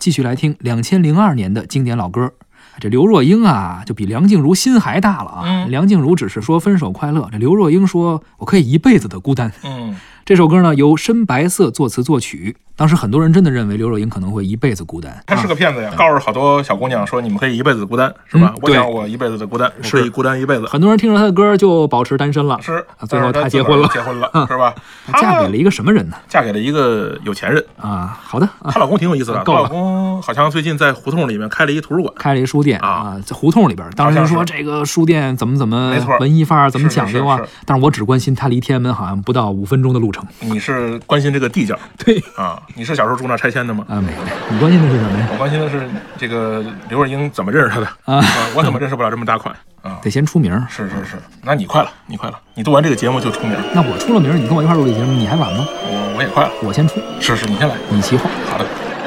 [0.00, 2.32] 继续来听两千零二年的经典老歌。
[2.78, 5.42] 这刘若英啊，就比梁静茹心还大了啊！
[5.44, 9.52] 嗯梁静茹只是说分手快乐，这刘若英说我可以一辈子的孤单。
[9.62, 9.94] 嗯，
[10.30, 15.20] 这首歌呢由深白色作词作曲，当时很多人真的认为刘若英可能会一辈子孤单。
[15.26, 18.58] 他是个骗子呀，告诉好多小姑娘说你们可以一辈子孤单，是吧嗯？
[18.62, 20.66] 我想对我一辈子的孤单，我是可以孤单一辈子。
[20.66, 22.56] 很多人听着她的歌就保持单身了。
[22.62, 24.72] 是啊，最后但是她结婚了结婚了，是吧？
[25.08, 26.16] 她嫁给了一个什么人呢？
[26.28, 32.14] 嫁给了一个有钱人，啊，好的啊，她老公挺有意思的，她老公好像最近在胡同里面开了一图书馆。
[32.16, 33.90] 开了一书店啊啊，在胡同里边。
[33.96, 37.40] 当时人说这个书店怎么怎么没错文艺范儿，怎么讲究啊？
[37.66, 40.19] 但是我只关心它离天安门好像不到五分钟的路程。
[40.40, 42.60] 你是关心这个地价 对啊？
[42.74, 43.84] 你是小时候住那拆迁的吗？
[43.88, 44.18] 啊，没有，
[44.50, 45.28] 你关心的是什么呀？
[45.32, 45.88] 我关心的是
[46.18, 48.22] 这个刘若英怎么认识他的啊
[48.54, 49.98] 我怎么认识不了这么大款啊？
[50.02, 50.66] 得先出名儿。
[50.68, 55.66] 是是是，那你快了，你快了，你录完这个节目就出名，那我出了名儿，你跟我一块儿录这节目，你还晚吗？
[55.68, 56.50] 我我也快了。
[56.62, 57.74] 我先出，是是，你先来。
[57.88, 58.28] 你齐话。
[58.50, 58.66] 好的，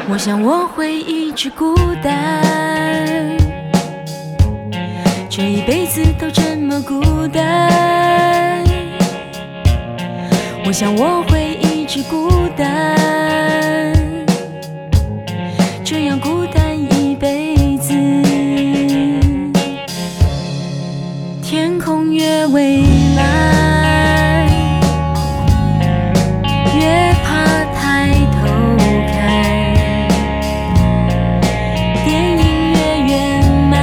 [0.09, 2.41] 我想我会一直孤单，
[5.29, 8.52] 这一辈子都这么孤单。
[10.73, 13.93] 我想我会一直孤单，
[15.83, 17.93] 这样孤单一辈子。
[21.43, 22.81] 天空越蔚
[23.15, 24.47] 蓝，
[26.75, 28.47] 越怕抬头
[29.11, 29.13] 看。
[32.03, 32.77] 电影越
[33.11, 33.77] 圆满，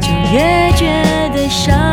[0.00, 0.80] 就越觉
[1.34, 1.85] 得伤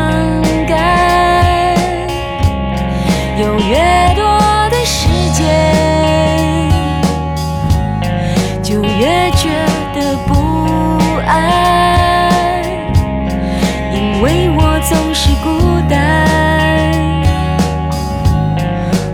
[14.86, 15.48] 总是孤
[15.88, 15.96] 单，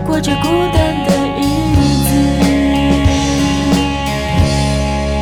[0.05, 1.41] 过着孤单的日
[2.07, 2.09] 子。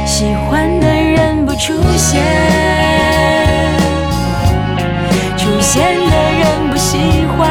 [0.08, 2.20] 喜欢的人不出现，
[5.38, 6.98] 出现的人不喜
[7.38, 7.48] 欢。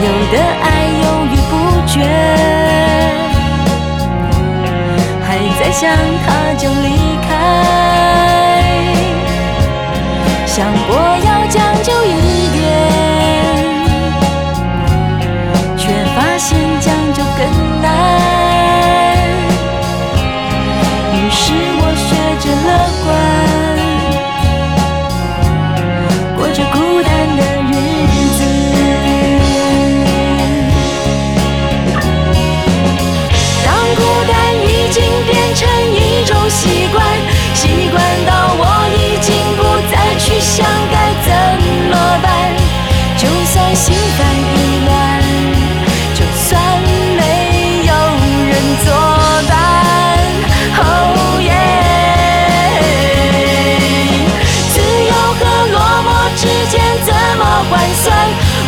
[0.00, 0.64] 有的爱
[1.02, 1.52] 犹豫不
[1.88, 1.94] 决，
[5.26, 5.28] 还
[5.60, 5.82] 在想
[10.54, 11.41] 想过要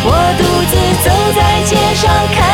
[0.07, 0.73] 我独自
[1.03, 2.44] 走在街上，看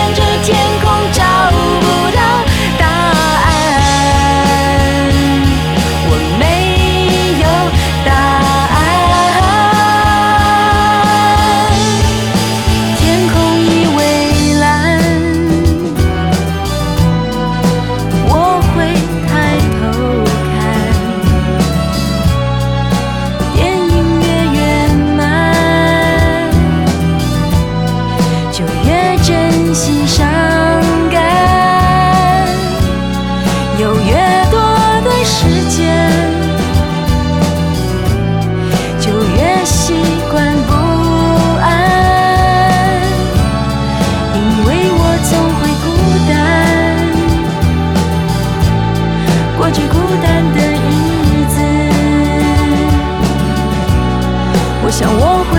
[54.92, 55.51] 像我